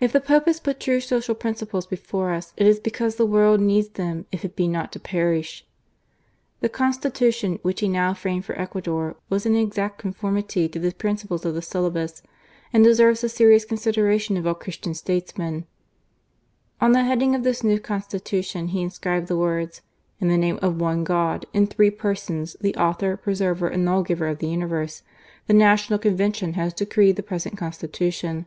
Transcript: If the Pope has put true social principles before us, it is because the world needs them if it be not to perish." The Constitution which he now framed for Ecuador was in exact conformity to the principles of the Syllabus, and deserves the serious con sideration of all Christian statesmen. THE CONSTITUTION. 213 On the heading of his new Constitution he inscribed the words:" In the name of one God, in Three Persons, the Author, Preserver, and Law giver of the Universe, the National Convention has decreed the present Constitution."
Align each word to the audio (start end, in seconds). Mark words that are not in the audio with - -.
If 0.00 0.12
the 0.12 0.20
Pope 0.20 0.44
has 0.44 0.60
put 0.60 0.80
true 0.80 1.00
social 1.00 1.34
principles 1.34 1.86
before 1.86 2.32
us, 2.34 2.52
it 2.58 2.66
is 2.66 2.78
because 2.78 3.16
the 3.16 3.24
world 3.24 3.58
needs 3.58 3.88
them 3.88 4.26
if 4.30 4.44
it 4.44 4.54
be 4.54 4.68
not 4.68 4.92
to 4.92 5.00
perish." 5.00 5.66
The 6.60 6.68
Constitution 6.68 7.58
which 7.62 7.80
he 7.80 7.88
now 7.88 8.12
framed 8.12 8.44
for 8.44 8.52
Ecuador 8.60 9.16
was 9.30 9.46
in 9.46 9.56
exact 9.56 9.96
conformity 9.96 10.68
to 10.68 10.78
the 10.78 10.92
principles 10.92 11.46
of 11.46 11.54
the 11.54 11.62
Syllabus, 11.62 12.22
and 12.70 12.84
deserves 12.84 13.22
the 13.22 13.30
serious 13.30 13.64
con 13.64 13.78
sideration 13.78 14.36
of 14.36 14.46
all 14.46 14.52
Christian 14.52 14.92
statesmen. 14.92 15.60
THE 15.60 15.64
CONSTITUTION. 16.80 16.80
213 16.80 16.86
On 16.86 16.92
the 16.92 17.08
heading 17.08 17.34
of 17.34 17.42
his 17.46 17.64
new 17.64 17.80
Constitution 17.80 18.68
he 18.68 18.82
inscribed 18.82 19.28
the 19.28 19.38
words:" 19.38 19.80
In 20.20 20.28
the 20.28 20.36
name 20.36 20.58
of 20.60 20.78
one 20.82 21.02
God, 21.02 21.46
in 21.54 21.66
Three 21.66 21.88
Persons, 21.90 22.56
the 22.60 22.74
Author, 22.76 23.16
Preserver, 23.16 23.68
and 23.68 23.86
Law 23.86 24.02
giver 24.02 24.26
of 24.28 24.38
the 24.40 24.48
Universe, 24.48 25.02
the 25.46 25.54
National 25.54 25.98
Convention 25.98 26.52
has 26.52 26.74
decreed 26.74 27.16
the 27.16 27.22
present 27.22 27.56
Constitution." 27.56 28.44